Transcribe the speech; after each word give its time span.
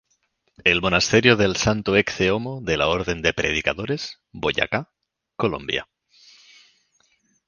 El 0.63 0.81
monasterio 0.81 1.35
del 1.35 1.55
Santo 1.57 1.95
Ecce-Homo 1.95 2.59
de 2.63 2.75
la 2.75 2.87
Orden 2.87 3.21
de 3.21 3.33
Predicadores, 3.35 4.17
Boyacá, 4.31 4.89
Colombia. 5.35 5.87